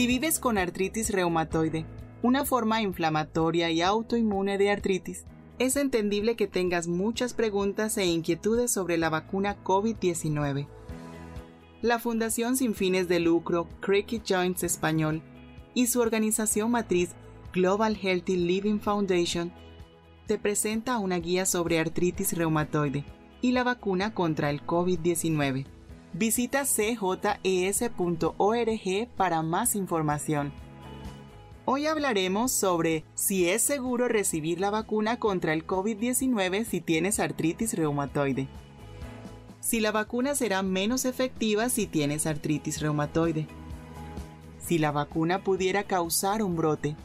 Si 0.00 0.06
vives 0.06 0.38
con 0.38 0.56
artritis 0.56 1.10
reumatoide, 1.10 1.84
una 2.22 2.46
forma 2.46 2.80
inflamatoria 2.80 3.70
y 3.70 3.82
autoinmune 3.82 4.56
de 4.56 4.70
artritis, 4.70 5.26
es 5.58 5.76
entendible 5.76 6.36
que 6.36 6.46
tengas 6.46 6.88
muchas 6.88 7.34
preguntas 7.34 7.98
e 7.98 8.06
inquietudes 8.06 8.70
sobre 8.70 8.96
la 8.96 9.10
vacuna 9.10 9.62
COVID-19. 9.62 10.66
La 11.82 11.98
Fundación 11.98 12.56
sin 12.56 12.74
fines 12.74 13.08
de 13.08 13.20
lucro 13.20 13.68
Cricket 13.80 14.24
Joints 14.26 14.62
Español 14.62 15.20
y 15.74 15.88
su 15.88 16.00
organización 16.00 16.70
matriz 16.70 17.10
Global 17.52 17.94
Healthy 17.94 18.36
Living 18.36 18.78
Foundation 18.78 19.52
te 20.26 20.38
presenta 20.38 20.96
una 20.96 21.18
guía 21.18 21.44
sobre 21.44 21.78
artritis 21.78 22.32
reumatoide 22.32 23.04
y 23.42 23.52
la 23.52 23.64
vacuna 23.64 24.14
contra 24.14 24.48
el 24.48 24.64
COVID-19. 24.64 25.66
Visita 26.12 26.64
cjes.org 26.64 27.08
para 29.16 29.42
más 29.42 29.76
información. 29.76 30.52
Hoy 31.66 31.86
hablaremos 31.86 32.50
sobre 32.50 33.04
si 33.14 33.48
es 33.48 33.62
seguro 33.62 34.08
recibir 34.08 34.58
la 34.58 34.70
vacuna 34.70 35.20
contra 35.20 35.52
el 35.52 35.64
COVID-19 35.64 36.64
si 36.64 36.80
tienes 36.80 37.20
artritis 37.20 37.74
reumatoide. 37.74 38.48
Si 39.60 39.78
la 39.78 39.92
vacuna 39.92 40.34
será 40.34 40.62
menos 40.62 41.04
efectiva 41.04 41.68
si 41.68 41.86
tienes 41.86 42.26
artritis 42.26 42.80
reumatoide. 42.80 43.46
Si 44.58 44.78
la 44.78 44.90
vacuna 44.90 45.44
pudiera 45.44 45.84
causar 45.84 46.42
un 46.42 46.56
brote. 46.56 46.96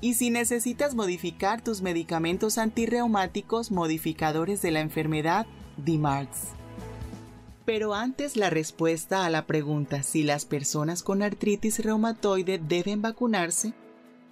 Y 0.00 0.14
si 0.14 0.30
necesitas 0.30 0.94
modificar 0.94 1.60
tus 1.60 1.82
medicamentos 1.82 2.56
antirreumáticos 2.56 3.70
modificadores 3.70 4.62
de 4.62 4.70
la 4.70 4.80
enfermedad 4.80 5.46
DMARDS. 5.76 6.55
Pero 7.66 7.94
antes 7.94 8.36
la 8.36 8.48
respuesta 8.48 9.26
a 9.26 9.30
la 9.30 9.44
pregunta 9.44 10.04
si 10.04 10.22
las 10.22 10.44
personas 10.44 11.02
con 11.02 11.20
artritis 11.20 11.80
reumatoide 11.80 12.58
deben 12.58 13.02
vacunarse, 13.02 13.74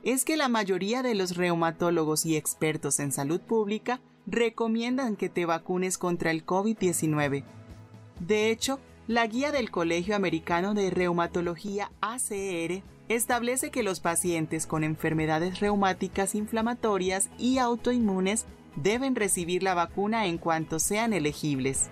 es 0.04 0.24
que 0.24 0.36
la 0.36 0.48
mayoría 0.48 1.02
de 1.02 1.16
los 1.16 1.36
reumatólogos 1.36 2.26
y 2.26 2.36
expertos 2.36 3.00
en 3.00 3.10
salud 3.10 3.40
pública 3.40 4.00
recomiendan 4.26 5.16
que 5.16 5.28
te 5.28 5.46
vacunes 5.46 5.98
contra 5.98 6.30
el 6.30 6.46
COVID-19. 6.46 7.44
De 8.20 8.50
hecho, 8.50 8.78
la 9.08 9.26
guía 9.26 9.50
del 9.50 9.72
Colegio 9.72 10.14
Americano 10.14 10.72
de 10.72 10.90
Reumatología 10.90 11.90
ACR 12.00 12.84
establece 13.08 13.70
que 13.70 13.82
los 13.82 13.98
pacientes 13.98 14.66
con 14.66 14.84
enfermedades 14.84 15.58
reumáticas 15.58 16.36
inflamatorias 16.36 17.30
y 17.36 17.58
autoinmunes 17.58 18.46
deben 18.76 19.16
recibir 19.16 19.64
la 19.64 19.74
vacuna 19.74 20.26
en 20.26 20.38
cuanto 20.38 20.78
sean 20.78 21.12
elegibles. 21.12 21.90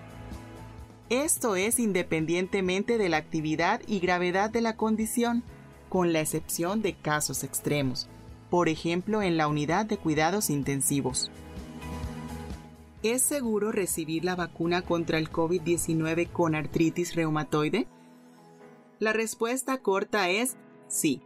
Esto 1.09 1.55
es 1.55 1.79
independientemente 1.79 2.97
de 2.97 3.09
la 3.09 3.17
actividad 3.17 3.81
y 3.87 3.99
gravedad 3.99 4.49
de 4.49 4.61
la 4.61 4.77
condición, 4.77 5.43
con 5.89 6.13
la 6.13 6.21
excepción 6.21 6.81
de 6.81 6.93
casos 6.93 7.43
extremos, 7.43 8.07
por 8.49 8.69
ejemplo 8.69 9.21
en 9.21 9.37
la 9.37 9.47
unidad 9.47 9.85
de 9.85 9.97
cuidados 9.97 10.49
intensivos. 10.49 11.29
¿Es 13.03 13.21
seguro 13.21 13.73
recibir 13.73 14.23
la 14.23 14.35
vacuna 14.35 14.81
contra 14.81 15.17
el 15.17 15.29
COVID-19 15.29 16.31
con 16.31 16.55
artritis 16.55 17.15
reumatoide? 17.15 17.85
La 18.99 19.11
respuesta 19.11 19.77
corta 19.79 20.29
es 20.29 20.55
sí. 20.87 21.21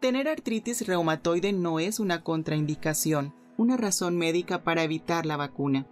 Tener 0.00 0.28
artritis 0.28 0.86
reumatoide 0.86 1.54
no 1.54 1.80
es 1.80 2.00
una 2.00 2.22
contraindicación, 2.22 3.32
una 3.56 3.78
razón 3.78 4.18
médica 4.18 4.62
para 4.62 4.82
evitar 4.82 5.24
la 5.24 5.38
vacuna. 5.38 5.86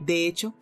De 0.00 0.26
hecho, 0.26 0.54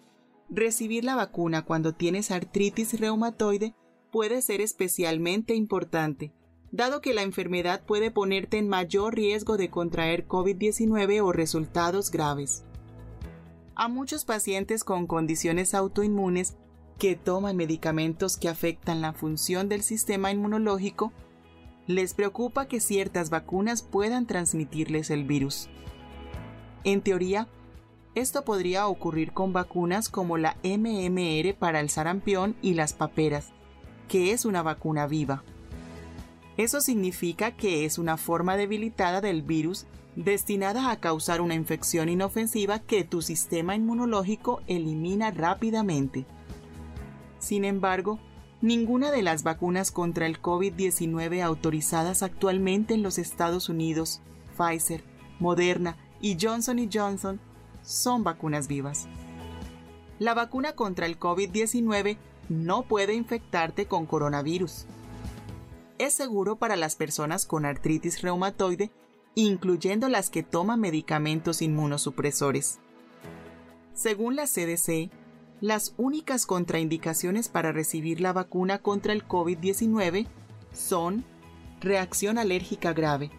recibir 0.51 1.05
la 1.05 1.15
vacuna 1.15 1.65
cuando 1.65 1.95
tienes 1.95 2.31
artritis 2.31 2.99
reumatoide 2.99 3.75
puede 4.11 4.43
ser 4.43 4.61
especialmente 4.61 5.55
importante, 5.55 6.33
dado 6.73 7.01
que 7.01 7.15
la 7.15 7.23
enfermedad 7.23 7.85
puede 7.87 8.11
ponerte 8.11 8.59
en 8.59 8.69
mayor 8.69 9.15
riesgo 9.15 9.57
de 9.57 9.71
contraer 9.71 10.27
COVID-19 10.27 11.23
o 11.23 11.33
resultados 11.33 12.11
graves. 12.11 12.65
A 13.77 13.89
muchos 13.89 14.25
pacientes 14.25 14.85
con 14.85 15.07
condiciones 15.07 15.75
autoinmunes 15.75 16.57
que 16.99 17.17
toman 17.17 17.57
medicamentos 17.57 18.37
que 18.37 18.49
afectan 18.49 19.01
la 19.01 19.15
función 19.15 19.69
del 19.69 19.83
sistema 19.83 20.31
inmunológico, 20.31 21.13
les 21.87 22.13
preocupa 22.13 22.67
que 22.67 22.79
ciertas 22.79 23.31
vacunas 23.31 23.83
puedan 23.83 24.27
transmitirles 24.27 25.11
el 25.11 25.25
virus. 25.25 25.69
En 26.85 27.01
teoría, 27.01 27.49
esto 28.15 28.45
podría 28.45 28.89
ocurrir 28.89 29.33
con 29.33 29.53
vacunas 29.53 30.09
como 30.09 30.37
la 30.37 30.57
MMR 30.65 31.55
para 31.55 31.81
el 31.81 31.91
sarampión 31.91 32.57
y 32.61 32.75
las 32.75 32.93
paperas, 32.93 33.53
que 34.09 34.33
es 34.33 34.45
una 34.45 34.63
vacuna 34.63 35.07
viva. 35.07 35.45
Eso 36.57 36.81
significa 36.81 37.53
que 37.53 37.85
es 37.85 37.99
una 37.99 38.17
forma 38.17 38.57
debilitada 38.57 39.21
del 39.21 39.43
virus 39.43 39.87
destinada 40.17 40.91
a 40.91 40.99
causar 40.99 41.41
una 41.41 41.55
infección 41.55 42.09
inofensiva 42.09 42.81
que 42.81 43.05
tu 43.05 43.23
sistema 43.23 43.77
inmunológico 43.77 44.61
elimina 44.67 45.31
rápidamente. 45.31 46.27
Sin 47.39 47.65
embargo, 47.65 48.19
ninguna 48.61 49.11
de 49.13 49.23
las 49.23 49.43
vacunas 49.45 49.91
contra 49.91 50.27
el 50.27 50.43
COVID-19 50.43 51.43
autorizadas 51.43 52.23
actualmente 52.23 52.95
en 52.95 53.03
los 53.03 53.19
Estados 53.19 53.69
Unidos, 53.69 54.21
Pfizer, 54.59 55.05
Moderna 55.39 55.97
y 56.21 56.37
Johnson 56.39 56.91
Johnson, 56.93 57.41
son 57.83 58.25
vacunas 58.25 58.69
vivas. 58.69 59.07
La 60.19 60.35
vacuna 60.35 60.75
contra 60.75 61.07
el 61.07 61.19
COVID-19 61.19 62.19
no 62.49 62.83
puede 62.83 63.15
infectarte 63.15 63.87
con 63.87 64.07
coronavirus. 64.07 64.87
Es 65.99 66.15
seguro 66.15 66.57
para 66.57 66.77
las 66.77 66.97
personas 66.97 67.47
con 67.47 67.65
artritis 67.65 68.23
reumatoide, 68.23 68.91
incluyendo 69.35 70.09
las 70.09 70.31
que 70.31 70.43
toman 70.43 70.81
medicamentos 70.81 71.63
inmunosupresores. 71.63 72.81
Según 73.95 74.37
la 74.37 74.47
CDC, 74.47 75.11
las 75.61 75.95
únicas 75.99 76.47
contraindicaciones 76.47 77.49
para 77.49 77.71
recibir 77.71 78.21
la 78.21 78.33
vacuna 78.33 78.79
contra 78.79 79.13
el 79.13 79.27
COVID-19 79.27 80.27
son 80.73 81.25
reacción 81.81 82.39
alérgica 82.39 82.93
grave, 82.93 83.31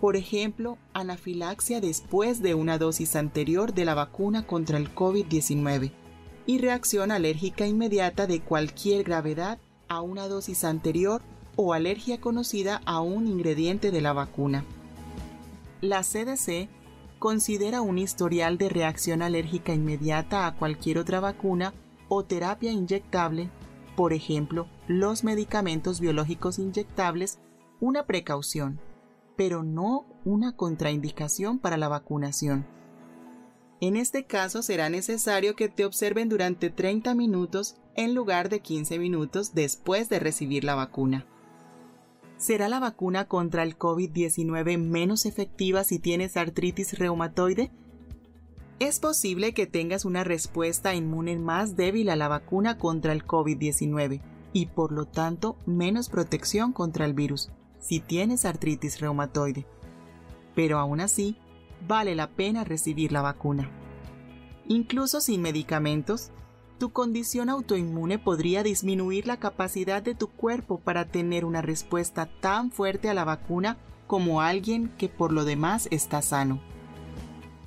por 0.00 0.16
ejemplo, 0.16 0.78
anafilaxia 0.92 1.80
después 1.80 2.40
de 2.40 2.54
una 2.54 2.78
dosis 2.78 3.16
anterior 3.16 3.74
de 3.74 3.84
la 3.84 3.94
vacuna 3.94 4.46
contra 4.46 4.78
el 4.78 4.94
COVID-19 4.94 5.90
y 6.46 6.58
reacción 6.58 7.10
alérgica 7.10 7.66
inmediata 7.66 8.26
de 8.26 8.40
cualquier 8.40 9.02
gravedad 9.04 9.58
a 9.88 10.00
una 10.00 10.28
dosis 10.28 10.64
anterior 10.64 11.20
o 11.56 11.74
alergia 11.74 12.20
conocida 12.20 12.80
a 12.86 13.00
un 13.00 13.26
ingrediente 13.26 13.90
de 13.90 14.00
la 14.00 14.12
vacuna. 14.12 14.64
La 15.80 16.02
CDC 16.02 16.68
considera 17.18 17.80
un 17.80 17.98
historial 17.98 18.56
de 18.56 18.68
reacción 18.68 19.22
alérgica 19.22 19.74
inmediata 19.74 20.46
a 20.46 20.54
cualquier 20.54 20.98
otra 20.98 21.18
vacuna 21.18 21.74
o 22.08 22.24
terapia 22.24 22.70
inyectable, 22.70 23.50
por 23.96 24.12
ejemplo, 24.12 24.68
los 24.86 25.24
medicamentos 25.24 25.98
biológicos 25.98 26.60
inyectables, 26.60 27.40
una 27.80 28.06
precaución 28.06 28.80
pero 29.38 29.62
no 29.62 30.04
una 30.24 30.56
contraindicación 30.56 31.60
para 31.60 31.76
la 31.76 31.86
vacunación. 31.86 32.66
En 33.80 33.96
este 33.96 34.24
caso 34.26 34.62
será 34.62 34.90
necesario 34.90 35.54
que 35.54 35.68
te 35.68 35.84
observen 35.84 36.28
durante 36.28 36.70
30 36.70 37.14
minutos 37.14 37.76
en 37.94 38.16
lugar 38.16 38.48
de 38.48 38.58
15 38.58 38.98
minutos 38.98 39.54
después 39.54 40.08
de 40.08 40.18
recibir 40.18 40.64
la 40.64 40.74
vacuna. 40.74 41.24
¿Será 42.36 42.68
la 42.68 42.80
vacuna 42.80 43.28
contra 43.28 43.62
el 43.62 43.78
COVID-19 43.78 44.76
menos 44.76 45.24
efectiva 45.24 45.84
si 45.84 46.00
tienes 46.00 46.36
artritis 46.36 46.98
reumatoide? 46.98 47.70
Es 48.80 48.98
posible 48.98 49.54
que 49.54 49.68
tengas 49.68 50.04
una 50.04 50.24
respuesta 50.24 50.96
inmune 50.96 51.36
más 51.38 51.76
débil 51.76 52.10
a 52.10 52.16
la 52.16 52.26
vacuna 52.26 52.76
contra 52.76 53.12
el 53.12 53.24
COVID-19 53.24 54.20
y 54.52 54.66
por 54.66 54.90
lo 54.90 55.06
tanto 55.06 55.56
menos 55.64 56.08
protección 56.08 56.72
contra 56.72 57.04
el 57.04 57.14
virus 57.14 57.52
si 57.80 58.00
tienes 58.00 58.44
artritis 58.44 59.00
reumatoide. 59.00 59.66
Pero 60.54 60.78
aún 60.78 61.00
así, 61.00 61.36
vale 61.86 62.14
la 62.14 62.30
pena 62.30 62.64
recibir 62.64 63.12
la 63.12 63.22
vacuna. 63.22 63.70
Incluso 64.66 65.20
sin 65.20 65.42
medicamentos, 65.42 66.30
tu 66.78 66.90
condición 66.90 67.48
autoinmune 67.48 68.18
podría 68.18 68.62
disminuir 68.62 69.26
la 69.26 69.38
capacidad 69.38 70.02
de 70.02 70.14
tu 70.14 70.28
cuerpo 70.28 70.78
para 70.78 71.06
tener 71.06 71.44
una 71.44 71.62
respuesta 71.62 72.28
tan 72.40 72.70
fuerte 72.70 73.08
a 73.08 73.14
la 73.14 73.24
vacuna 73.24 73.78
como 74.06 74.40
alguien 74.40 74.88
que 74.96 75.08
por 75.08 75.32
lo 75.32 75.44
demás 75.44 75.88
está 75.90 76.22
sano. 76.22 76.60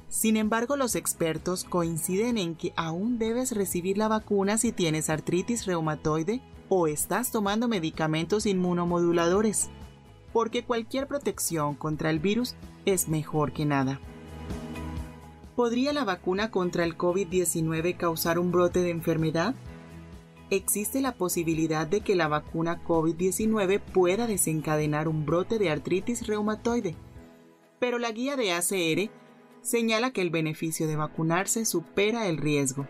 Sin 0.07 0.35
embargo, 0.37 0.75
los 0.75 0.95
expertos 0.95 1.63
coinciden 1.63 2.37
en 2.37 2.55
que 2.55 2.73
aún 2.75 3.17
debes 3.17 3.53
recibir 3.53 3.97
la 3.97 4.09
vacuna 4.09 4.57
si 4.57 4.71
tienes 4.71 5.09
artritis 5.09 5.65
reumatoide 5.65 6.41
o 6.67 6.87
estás 6.87 7.31
tomando 7.31 7.67
medicamentos 7.67 8.45
inmunomoduladores 8.45 9.69
porque 10.33 10.63
cualquier 10.63 11.07
protección 11.07 11.75
contra 11.75 12.09
el 12.09 12.19
virus 12.19 12.55
es 12.85 13.07
mejor 13.07 13.51
que 13.51 13.65
nada. 13.65 13.99
¿Podría 15.55 15.93
la 15.93 16.03
vacuna 16.03 16.51
contra 16.51 16.83
el 16.83 16.97
COVID-19 16.97 17.97
causar 17.97 18.39
un 18.39 18.51
brote 18.51 18.81
de 18.81 18.89
enfermedad? 18.89 19.55
existe 20.51 20.99
la 21.01 21.13
posibilidad 21.13 21.87
de 21.87 22.01
que 22.01 22.13
la 22.13 22.27
vacuna 22.27 22.83
COVID-19 22.83 23.79
pueda 23.79 24.27
desencadenar 24.27 25.07
un 25.07 25.25
brote 25.25 25.57
de 25.57 25.69
artritis 25.69 26.27
reumatoide. 26.27 26.95
Pero 27.79 27.97
la 27.97 28.11
guía 28.11 28.35
de 28.35 28.51
ACR 28.51 29.09
señala 29.61 30.11
que 30.11 30.21
el 30.21 30.29
beneficio 30.29 30.87
de 30.87 30.97
vacunarse 30.97 31.65
supera 31.65 32.27
el 32.27 32.37
riesgo. 32.37 32.85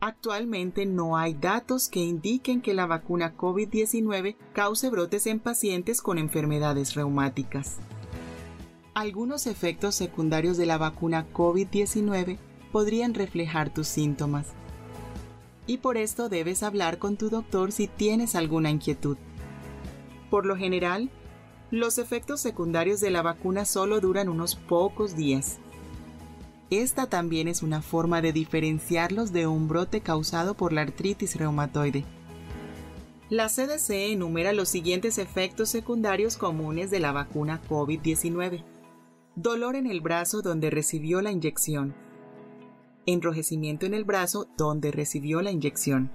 Actualmente 0.00 0.86
no 0.86 1.16
hay 1.16 1.34
datos 1.34 1.88
que 1.88 1.98
indiquen 1.98 2.62
que 2.62 2.72
la 2.72 2.86
vacuna 2.86 3.36
COVID-19 3.36 4.36
cause 4.52 4.90
brotes 4.90 5.26
en 5.26 5.40
pacientes 5.40 6.00
con 6.00 6.18
enfermedades 6.18 6.94
reumáticas. 6.94 7.78
Algunos 8.94 9.48
efectos 9.48 9.96
secundarios 9.96 10.56
de 10.56 10.66
la 10.66 10.78
vacuna 10.78 11.26
COVID-19 11.32 12.38
podrían 12.70 13.14
reflejar 13.14 13.74
tus 13.74 13.88
síntomas. 13.88 14.46
Y 15.66 15.78
por 15.78 15.96
esto 15.96 16.28
debes 16.28 16.62
hablar 16.62 16.98
con 16.98 17.16
tu 17.16 17.28
doctor 17.28 17.72
si 17.72 17.88
tienes 17.88 18.36
alguna 18.36 18.70
inquietud. 18.70 19.16
Por 20.30 20.46
lo 20.46 20.56
general, 20.56 21.10
los 21.72 21.98
efectos 21.98 22.40
secundarios 22.40 23.00
de 23.00 23.10
la 23.10 23.22
vacuna 23.22 23.64
solo 23.64 24.00
duran 24.00 24.28
unos 24.28 24.54
pocos 24.54 25.16
días. 25.16 25.58
Esta 26.70 27.06
también 27.06 27.48
es 27.48 27.62
una 27.62 27.80
forma 27.80 28.20
de 28.20 28.32
diferenciarlos 28.32 29.32
de 29.32 29.46
un 29.46 29.68
brote 29.68 30.02
causado 30.02 30.54
por 30.54 30.72
la 30.72 30.82
artritis 30.82 31.36
reumatoide. 31.36 32.04
La 33.30 33.48
CDC 33.48 33.90
enumera 34.12 34.52
los 34.52 34.68
siguientes 34.68 35.18
efectos 35.18 35.70
secundarios 35.70 36.36
comunes 36.36 36.90
de 36.90 37.00
la 37.00 37.12
vacuna 37.12 37.60
COVID-19. 37.68 38.64
Dolor 39.34 39.76
en 39.76 39.86
el 39.86 40.00
brazo 40.00 40.42
donde 40.42 40.70
recibió 40.70 41.22
la 41.22 41.30
inyección. 41.30 41.94
Enrojecimiento 43.06 43.86
en 43.86 43.94
el 43.94 44.04
brazo 44.04 44.48
donde 44.58 44.90
recibió 44.90 45.40
la 45.40 45.50
inyección, 45.50 46.10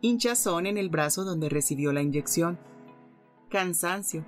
hinchazón 0.00 0.66
en 0.66 0.78
el 0.78 0.88
brazo 0.88 1.24
donde 1.24 1.48
recibió 1.48 1.92
la 1.92 2.02
inyección, 2.02 2.58
cansancio, 3.48 4.26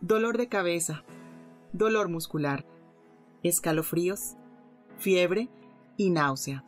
dolor 0.00 0.38
de 0.38 0.48
cabeza, 0.48 1.04
dolor 1.72 2.08
muscular, 2.08 2.64
escalofríos, 3.42 4.36
fiebre 4.98 5.48
y 5.96 6.10
náusea. 6.10 6.64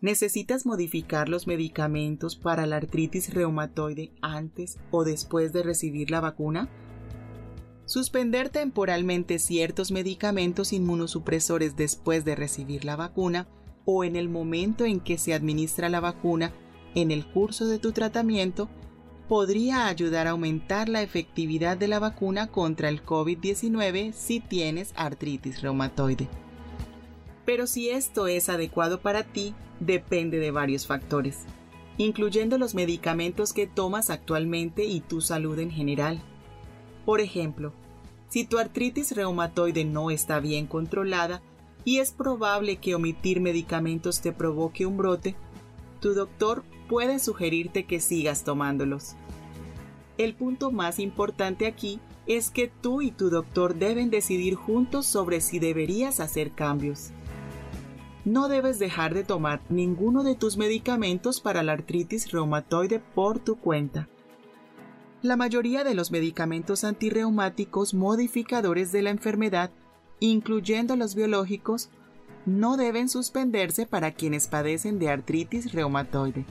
¿Necesitas 0.00 0.66
modificar 0.66 1.28
los 1.28 1.46
medicamentos 1.46 2.34
para 2.34 2.66
la 2.66 2.76
artritis 2.76 3.32
reumatoide 3.32 4.12
antes 4.20 4.78
o 4.90 5.04
después 5.04 5.52
de 5.52 5.62
recibir 5.62 6.10
la 6.10 6.20
vacuna? 6.20 6.68
Suspender 7.84 8.48
temporalmente 8.48 9.38
ciertos 9.38 9.92
medicamentos 9.92 10.72
inmunosupresores 10.72 11.76
después 11.76 12.24
de 12.24 12.34
recibir 12.34 12.84
la 12.84 12.96
vacuna 12.96 13.46
o 13.84 14.02
en 14.02 14.16
el 14.16 14.28
momento 14.28 14.84
en 14.84 14.98
que 14.98 15.18
se 15.18 15.34
administra 15.34 15.88
la 15.88 16.00
vacuna 16.00 16.52
en 16.94 17.10
el 17.10 17.24
curso 17.24 17.66
de 17.66 17.78
tu 17.78 17.92
tratamiento 17.92 18.68
podría 19.28 19.86
ayudar 19.86 20.26
a 20.26 20.30
aumentar 20.30 20.88
la 20.88 21.02
efectividad 21.02 21.76
de 21.76 21.88
la 21.88 21.98
vacuna 21.98 22.48
contra 22.48 22.88
el 22.88 23.04
COVID-19 23.04 24.12
si 24.12 24.40
tienes 24.40 24.92
artritis 24.96 25.62
reumatoide. 25.62 26.28
Pero 27.44 27.66
si 27.66 27.90
esto 27.90 28.26
es 28.26 28.48
adecuado 28.48 29.00
para 29.00 29.24
ti, 29.24 29.54
depende 29.80 30.38
de 30.38 30.50
varios 30.50 30.86
factores, 30.86 31.40
incluyendo 31.98 32.58
los 32.58 32.74
medicamentos 32.74 33.52
que 33.52 33.66
tomas 33.66 34.10
actualmente 34.10 34.84
y 34.84 35.00
tu 35.00 35.20
salud 35.20 35.58
en 35.58 35.70
general. 35.70 36.22
Por 37.04 37.20
ejemplo, 37.20 37.72
si 38.28 38.44
tu 38.44 38.58
artritis 38.58 39.12
reumatoide 39.12 39.84
no 39.84 40.10
está 40.10 40.40
bien 40.40 40.66
controlada 40.66 41.42
y 41.84 41.98
es 41.98 42.12
probable 42.12 42.76
que 42.76 42.94
omitir 42.94 43.40
medicamentos 43.40 44.20
te 44.20 44.32
provoque 44.32 44.86
un 44.86 44.96
brote, 44.96 45.34
tu 46.02 46.14
doctor 46.14 46.64
puede 46.88 47.20
sugerirte 47.20 47.84
que 47.84 48.00
sigas 48.00 48.42
tomándolos. 48.42 49.14
El 50.18 50.34
punto 50.34 50.72
más 50.72 50.98
importante 50.98 51.66
aquí 51.66 52.00
es 52.26 52.50
que 52.50 52.66
tú 52.68 53.02
y 53.02 53.12
tu 53.12 53.30
doctor 53.30 53.76
deben 53.76 54.10
decidir 54.10 54.56
juntos 54.56 55.06
sobre 55.06 55.40
si 55.40 55.60
deberías 55.60 56.18
hacer 56.18 56.50
cambios. 56.50 57.10
No 58.24 58.48
debes 58.48 58.80
dejar 58.80 59.14
de 59.14 59.22
tomar 59.22 59.62
ninguno 59.68 60.24
de 60.24 60.34
tus 60.34 60.56
medicamentos 60.56 61.40
para 61.40 61.62
la 61.62 61.72
artritis 61.72 62.30
reumatoide 62.30 62.98
por 62.98 63.38
tu 63.38 63.56
cuenta. 63.56 64.08
La 65.22 65.36
mayoría 65.36 65.84
de 65.84 65.94
los 65.94 66.10
medicamentos 66.10 66.82
antirreumáticos 66.82 67.94
modificadores 67.94 68.90
de 68.90 69.02
la 69.02 69.10
enfermedad, 69.10 69.70
incluyendo 70.18 70.96
los 70.96 71.14
biológicos, 71.14 71.90
no 72.46 72.76
deben 72.76 73.08
suspenderse 73.08 73.86
para 73.86 74.12
quienes 74.12 74.48
padecen 74.48 74.98
de 74.98 75.10
artritis 75.10 75.72
reumatoide. 75.72 76.44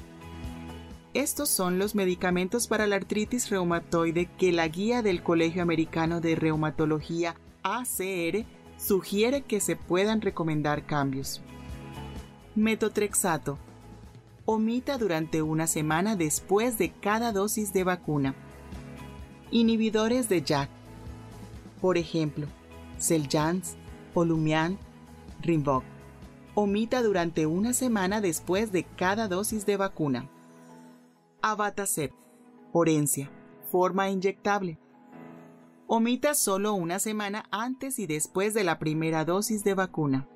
Estos 1.13 1.49
son 1.49 1.77
los 1.77 1.93
medicamentos 1.93 2.67
para 2.67 2.87
la 2.87 2.95
artritis 2.95 3.49
reumatoide 3.49 4.29
que 4.37 4.53
la 4.53 4.67
guía 4.67 5.01
del 5.01 5.21
Colegio 5.21 5.61
Americano 5.61 6.21
de 6.21 6.35
Reumatología 6.35 7.35
ACR 7.63 8.45
sugiere 8.77 9.41
que 9.41 9.59
se 9.59 9.75
puedan 9.75 10.21
recomendar 10.21 10.85
cambios. 10.85 11.41
Metotrexato. 12.55 13.57
Omita 14.45 14.97
durante 14.97 15.41
una 15.41 15.67
semana 15.67 16.15
después 16.15 16.77
de 16.77 16.91
cada 16.91 17.31
dosis 17.31 17.73
de 17.73 17.83
vacuna. 17.83 18.33
Inhibidores 19.51 20.29
de 20.29 20.41
JAK. 20.41 20.69
Por 21.81 21.97
ejemplo, 21.97 22.47
Xeljanz, 22.99 23.75
Olumiant, 24.13 24.79
Rinvoq. 25.41 25.83
Omita 26.55 27.01
durante 27.01 27.45
una 27.45 27.73
semana 27.73 28.21
después 28.21 28.71
de 28.71 28.83
cada 28.83 29.27
dosis 29.27 29.65
de 29.65 29.77
vacuna. 29.77 30.29
Abatacept, 31.41 32.15
Orencia, 32.73 33.29
forma 33.69 34.09
inyectable. 34.09 34.77
Omita 35.87 36.35
solo 36.35 36.73
una 36.73 36.99
semana 36.99 37.45
antes 37.51 37.99
y 37.99 38.07
después 38.07 38.53
de 38.53 38.63
la 38.63 38.79
primera 38.79 39.25
dosis 39.25 39.63
de 39.63 39.73
vacuna. 39.73 40.27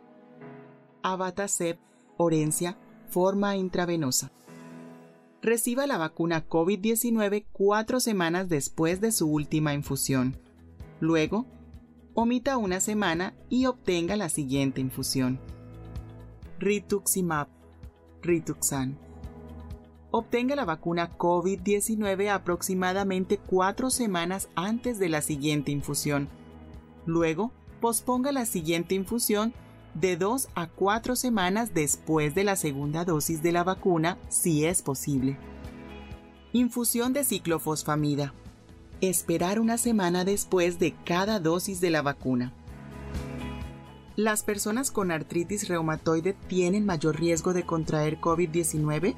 Abatacept, 1.04 1.82
Orencia, 2.18 2.78
forma 3.10 3.56
intravenosa 3.56 4.32
reciba 5.46 5.86
la 5.86 6.00
vacuna 6.00 6.50
COVID-19 6.50 7.46
cuatro 7.52 8.00
semanas 8.00 8.50
después 8.50 9.00
de 9.00 9.12
su 9.12 9.28
última 9.28 9.76
infusión. 9.76 10.36
Luego, 11.00 11.46
omita 12.16 12.58
una 12.58 12.80
semana 12.80 13.36
y 13.50 13.66
obtenga 13.66 14.16
la 14.16 14.30
siguiente 14.30 14.82
infusión. 14.82 15.40
Rituximab, 16.60 17.50
Rituxan. 18.22 18.98
Obtenga 20.12 20.56
la 20.56 20.64
vacuna 20.64 21.18
COVID-19 21.18 22.30
aproximadamente 22.32 23.38
cuatro 23.38 23.90
semanas 23.90 24.48
antes 24.56 24.98
de 24.98 25.10
la 25.10 25.22
siguiente 25.22 25.74
infusión. 25.74 26.30
Luego, 27.06 27.52
posponga 27.82 28.32
la 28.32 28.46
siguiente 28.46 28.96
infusión 28.96 29.54
de 29.94 30.16
2 30.16 30.50
a 30.56 30.68
4 30.68 31.16
semanas 31.16 31.74
después 31.74 32.34
de 32.34 32.44
la 32.44 32.56
segunda 32.56 33.06
dosis 33.06 33.44
de 33.44 33.52
la 33.52 33.64
vacuna, 33.64 34.18
si 34.30 34.66
es 34.66 34.82
posible. 34.82 35.38
Infusión 36.54 37.12
de 37.14 37.24
ciclofosfamida. 37.26 38.34
Esperar 39.02 39.60
una 39.60 39.78
semana 39.78 40.24
después 40.24 40.80
de 40.80 40.96
cada 41.04 41.40
dosis 41.42 41.82
de 41.82 41.90
la 41.90 42.02
vacuna. 42.02 42.54
¿Las 44.16 44.44
personas 44.44 44.90
con 44.90 45.12
artritis 45.12 45.68
reumatoide 45.68 46.34
tienen 46.48 46.86
mayor 46.86 47.20
riesgo 47.20 47.54
de 47.54 47.64
contraer 47.64 48.22
COVID-19? 48.22 49.16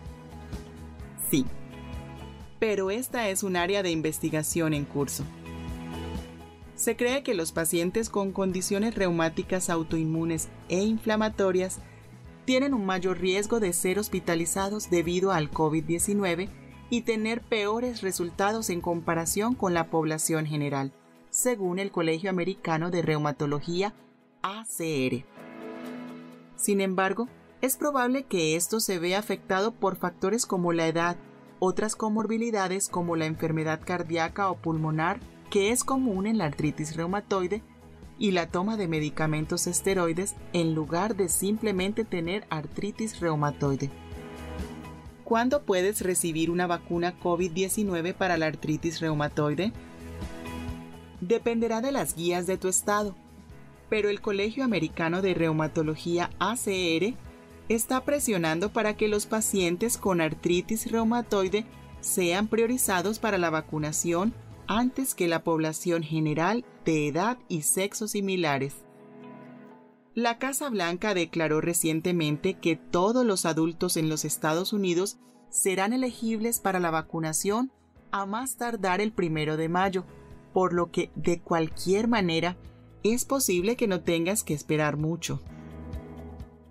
Sí. 1.30 1.46
Pero 2.58 2.90
esta 2.90 3.30
es 3.30 3.44
un 3.44 3.56
área 3.56 3.84
de 3.84 3.92
investigación 3.92 4.74
en 4.74 4.86
curso. 4.86 5.24
Se 6.76 6.96
cree 6.96 7.22
que 7.22 7.36
los 7.36 7.52
pacientes 7.52 8.10
con 8.10 8.32
condiciones 8.32 8.96
reumáticas 8.96 9.70
autoinmunes 9.70 10.48
e 10.70 10.84
inflamatorias 10.84 11.80
tienen 12.46 12.74
un 12.74 12.86
mayor 12.86 13.20
riesgo 13.20 13.60
de 13.60 13.74
ser 13.74 14.00
hospitalizados 14.00 14.90
debido 14.90 15.32
al 15.32 15.52
COVID-19 15.52 16.50
y 16.90 17.02
tener 17.02 17.42
peores 17.42 18.02
resultados 18.02 18.70
en 18.70 18.82
comparación 18.82 19.56
con 19.56 19.74
la 19.74 19.90
población 19.90 20.46
general, 20.46 20.94
según 21.30 21.80
el 21.80 21.92
Colegio 21.92 22.30
Americano 22.30 22.92
de 22.92 23.02
Reumatología 23.02 23.94
ACR. 24.42 25.26
Sin 26.56 26.82
embargo, 26.82 27.28
es 27.62 27.76
probable 27.76 28.24
que 28.24 28.56
esto 28.56 28.80
se 28.80 29.00
vea 29.00 29.20
afectado 29.20 29.72
por 29.72 29.98
factores 29.98 30.46
como 30.46 30.74
la 30.74 30.88
edad, 30.88 31.18
otras 31.60 31.96
comorbilidades 31.96 32.88
como 32.88 33.16
la 33.16 33.26
enfermedad 33.26 33.82
cardíaca 33.84 34.50
o 34.50 34.58
pulmonar 34.58 35.20
que 35.50 35.72
es 35.72 35.84
común 35.84 36.28
en 36.28 36.38
la 36.38 36.46
artritis 36.46 36.96
reumatoide 36.96 37.64
y 38.20 38.32
la 38.32 38.48
toma 38.48 38.78
de 38.78 38.88
medicamentos 38.88 39.68
esteroides 39.68 40.36
en 40.54 40.74
lugar 40.74 41.16
de 41.16 41.30
simplemente 41.30 42.04
tener 42.04 42.46
artritis 42.50 43.20
reumatoide. 43.20 43.90
¿Cuándo 45.28 45.64
puedes 45.64 46.00
recibir 46.00 46.50
una 46.50 46.68
vacuna 46.68 47.20
COVID-19 47.20 48.14
para 48.14 48.38
la 48.38 48.46
artritis 48.46 49.02
reumatoide? 49.02 49.74
Dependerá 51.20 51.82
de 51.82 51.92
las 51.92 52.16
guías 52.16 52.48
de 52.48 52.56
tu 52.56 52.70
estado, 52.70 53.14
pero 53.90 54.08
el 54.08 54.22
Colegio 54.22 54.64
Americano 54.64 55.22
de 55.22 55.34
Reumatología 55.34 56.30
ACR 56.40 57.14
está 57.68 58.06
presionando 58.06 58.72
para 58.72 58.96
que 58.96 59.10
los 59.10 59.26
pacientes 59.26 59.98
con 59.98 60.22
artritis 60.22 60.90
reumatoide 60.90 61.66
sean 62.00 62.48
priorizados 62.48 63.20
para 63.20 63.38
la 63.38 63.50
vacunación 63.50 64.34
antes 64.66 65.14
que 65.14 65.28
la 65.28 65.44
población 65.44 66.04
general 66.04 66.64
de 66.86 67.10
edad 67.10 67.38
y 67.50 67.64
sexo 67.64 68.08
similares. 68.08 68.87
La 70.18 70.40
Casa 70.40 70.68
Blanca 70.72 71.14
declaró 71.14 71.62
recientemente 71.62 72.56
que 72.56 72.76
todos 72.76 73.24
los 73.24 73.46
adultos 73.46 73.98
en 73.98 74.10
los 74.10 74.26
Estados 74.26 74.74
Unidos 74.74 75.20
serán 75.52 75.94
elegibles 75.94 76.60
para 76.60 76.80
la 76.80 76.90
vacunación 76.90 77.72
a 78.10 78.26
más 78.26 78.58
tardar 78.58 79.00
el 79.00 79.12
primero 79.12 79.58
de 79.58 79.70
mayo, 79.70 80.06
por 80.54 80.74
lo 80.74 80.90
que 80.90 81.12
de 81.14 81.40
cualquier 81.40 82.08
manera 82.08 82.58
es 83.04 83.26
posible 83.26 83.76
que 83.76 83.86
no 83.86 84.02
tengas 84.02 84.44
que 84.44 84.56
esperar 84.56 84.98
mucho. 84.98 85.40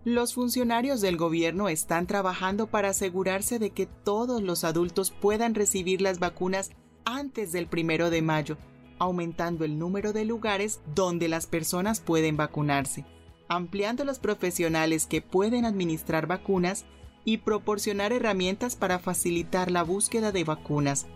Los 0.03 0.35
funcionarios 0.35 1.01
del 1.01 1.17
gobierno 1.17 1.69
están 1.69 2.09
trabajando 2.09 2.67
para 2.67 2.89
asegurarse 2.89 3.61
de 3.61 3.71
que 3.71 3.87
todos 3.87 4.43
los 4.43 4.65
adultos 4.65 5.13
puedan 5.13 5.55
recibir 5.55 6.01
las 6.01 6.19
vacunas 6.19 6.73
antes 7.05 7.53
del 7.53 7.69
primero 7.69 8.11
de 8.11 8.23
mayo, 8.23 8.59
aumentando 8.99 9.65
el 9.65 9.79
número 9.79 10.13
de 10.13 10.25
lugares 10.25 10.81
donde 10.97 11.29
las 11.29 11.47
personas 11.47 12.01
pueden 12.01 12.37
vacunarse, 12.37 13.05
ampliando 13.49 14.05
los 14.05 14.19
profesionales 14.19 15.07
que 15.07 15.23
pueden 15.23 15.65
administrar 15.65 16.27
vacunas 16.27 16.85
y 17.25 17.39
proporcionar 17.39 18.13
herramientas 18.13 18.77
para 18.77 18.99
facilitar 18.99 19.71
la 19.71 19.83
búsqueda 19.83 20.33
de 20.33 20.45
vacunas, 20.45 21.07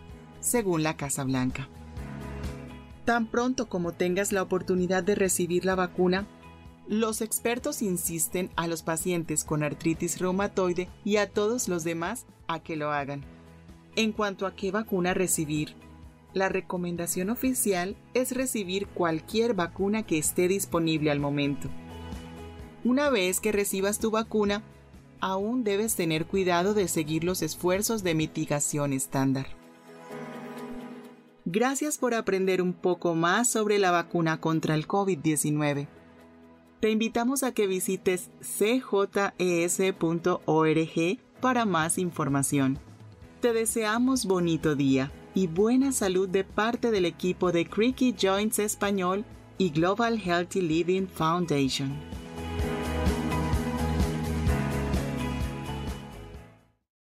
según 0.41 0.83
la 0.83 0.97
Casa 0.97 1.25
Blanca. 1.25 1.69
Tan 3.05 3.27
pronto 3.27 3.69
como 3.69 3.93
tengas 3.93 4.33
la 4.33 4.43
oportunidad 4.43 5.03
de 5.03 5.15
recibir 5.15 5.65
la 5.65 5.75
vacuna, 5.75 6.27
los 6.89 7.21
expertos 7.21 7.83
insisten 7.83 8.51
a 8.57 8.67
los 8.67 8.83
pacientes 8.83 9.45
con 9.45 9.63
artritis 9.63 10.19
reumatoide 10.19 10.89
y 11.05 11.17
a 11.17 11.31
todos 11.31 11.69
los 11.69 11.85
demás 11.85 12.27
a 12.49 12.59
que 12.61 12.77
lo 12.77 12.91
hagan. 12.91 13.25
En 13.97 14.13
cuanto 14.13 14.47
a 14.47 14.55
qué 14.55 14.71
vacuna 14.73 15.15
recibir, 15.15 15.75
la 16.35 16.49
recomendación 16.49 17.31
oficial 17.31 17.97
es 18.15 18.33
recibir 18.33 18.87
cualquier 18.89 19.55
vacuna 19.55 20.05
que 20.05 20.19
esté 20.19 20.49
disponible 20.49 21.11
al 21.11 21.21
momento. 21.21 21.69
Una 22.85 23.11
vez 23.11 23.41
que 23.41 23.53
recibas 23.53 23.99
tu 23.99 24.11
vacuna, 24.11 24.63
aún 25.21 25.65
debes 25.65 25.97
tener 25.97 26.27
cuidado 26.27 26.75
de 26.75 26.89
seguir 26.89 27.25
los 27.25 27.43
esfuerzos 27.43 28.03
de 28.03 28.15
mitigación 28.15 28.93
estándar. 28.93 29.47
Gracias 31.45 31.99
por 31.99 32.15
aprender 32.15 32.63
un 32.63 32.73
poco 32.73 33.15
más 33.15 33.49
sobre 33.49 33.79
la 33.79 33.91
vacuna 33.91 34.41
contra 34.41 34.75
el 34.75 34.87
COVID-19 34.87 35.89
te 36.81 36.91
invitamos 36.91 37.43
a 37.43 37.53
que 37.53 37.67
visites 37.67 38.31
cjes.org 38.41 39.39
para 41.41 41.67
más 41.67 41.99
información. 41.99 42.79
Te 43.43 43.53
deseamos 43.53 44.25
bonito 44.25 44.75
día 44.75 45.13
y 45.35 45.47
buena 45.47 45.93
salud 45.93 46.27
de 46.29 46.43
parte 46.43 46.91
del 46.91 47.05
equipo 47.05 47.53
de 47.53 47.67
Creaky 47.67 48.17
Joints 48.19 48.59
Español 48.59 49.27
y 49.59 49.69
Global 49.71 50.19
Healthy 50.19 50.63
Living 50.63 51.07
Foundation. 51.07 52.20